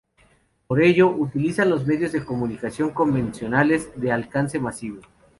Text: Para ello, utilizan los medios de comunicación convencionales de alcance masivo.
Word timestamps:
Para 0.65 0.83
ello, 0.83 1.09
utilizan 1.11 1.69
los 1.69 1.85
medios 1.85 2.11
de 2.11 2.25
comunicación 2.25 2.89
convencionales 2.89 3.91
de 4.01 4.11
alcance 4.11 4.57
masivo. 4.57 5.01